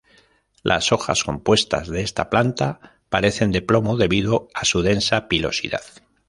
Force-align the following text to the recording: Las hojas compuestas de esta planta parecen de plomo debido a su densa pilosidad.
Las 0.63 0.91
hojas 0.91 1.23
compuestas 1.23 1.87
de 1.87 2.01
esta 2.01 2.31
planta 2.31 2.97
parecen 3.09 3.51
de 3.51 3.61
plomo 3.61 3.97
debido 3.97 4.47
a 4.55 4.65
su 4.65 4.81
densa 4.81 5.27
pilosidad. 5.27 5.83